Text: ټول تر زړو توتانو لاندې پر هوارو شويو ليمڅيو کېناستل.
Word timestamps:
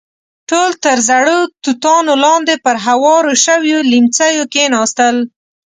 ټول 0.49 0.71
تر 0.83 0.97
زړو 1.09 1.37
توتانو 1.63 2.13
لاندې 2.25 2.55
پر 2.65 2.75
هوارو 2.85 3.31
شويو 3.45 3.79
ليمڅيو 3.91 4.43
کېناستل. 4.53 5.15